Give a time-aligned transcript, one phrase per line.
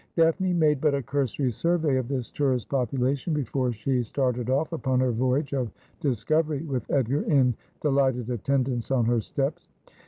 [0.15, 4.99] Daphne made but a cursory survey of this tourist population before she started off upon
[4.99, 9.67] her voyage of discovery, with Edgar in delighted attendance on her steps.